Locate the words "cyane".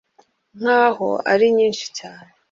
1.97-2.29